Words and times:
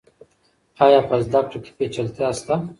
آیا 0.85 1.01
په 1.07 1.15
زده 1.25 1.39
کړه 1.47 1.59
کې 1.63 1.71
پیچلتیا 1.77 2.29
شته؟ 2.37 2.55